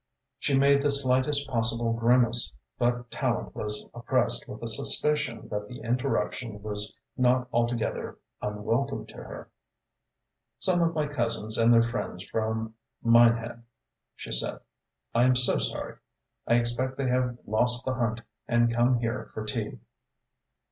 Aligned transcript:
She 0.39 0.57
made 0.57 0.81
the 0.81 0.89
slightest 0.89 1.47
possible 1.47 1.93
grimace, 1.93 2.55
but 2.79 3.11
Tallente 3.11 3.53
was 3.53 3.87
oppressed 3.93 4.47
with 4.47 4.63
a 4.63 4.67
suspicion 4.67 5.47
that 5.49 5.67
the 5.67 5.81
interruption 5.81 6.63
was 6.63 6.97
not 7.15 7.47
altogether 7.53 8.17
unwelcome 8.41 9.05
to 9.05 9.17
her. 9.17 9.51
"Some 10.57 10.81
of 10.81 10.95
my 10.95 11.05
cousins 11.05 11.55
and 11.55 11.71
their 11.71 11.83
friends 11.83 12.23
from 12.23 12.73
Minehead," 13.03 13.61
she 14.15 14.31
said. 14.31 14.61
"I 15.13 15.25
am 15.25 15.35
so 15.35 15.59
sorry. 15.59 15.97
I 16.47 16.55
expect 16.55 16.97
they 16.97 17.07
have 17.09 17.37
lost 17.45 17.85
the 17.85 17.93
hunt 17.93 18.21
and 18.47 18.73
come 18.73 18.97
here 19.01 19.29
for 19.35 19.45
tea." 19.45 19.81